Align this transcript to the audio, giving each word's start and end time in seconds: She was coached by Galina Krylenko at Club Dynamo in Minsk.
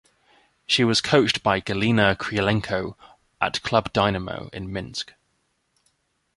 She 0.65 0.83
was 0.83 0.99
coached 0.99 1.43
by 1.43 1.61
Galina 1.61 2.15
Krylenko 2.17 2.95
at 3.39 3.61
Club 3.61 3.93
Dynamo 3.93 4.49
in 4.51 4.73
Minsk. 4.73 5.13